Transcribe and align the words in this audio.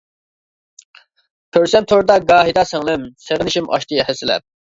كۆرسەم 1.57 1.85
توردا 1.91 2.15
گاھىدا 2.33 2.65
سىڭلىم، 2.71 3.05
سېغىنىشىم 3.27 3.71
ئاشتى 3.77 4.03
ھەسسىلەپ. 4.11 4.47